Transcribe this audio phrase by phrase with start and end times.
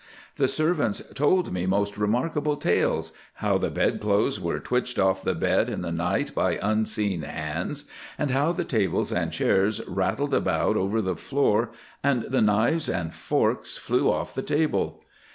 [0.37, 5.83] The servants told me most remarkable tales—how the bedclothes were twitched off the bed in
[5.83, 7.85] the night by unseen hands,
[8.17, 11.69] and how the tables and chairs rattled about over the floor,
[12.03, 15.03] and the knives and forks flew off the table.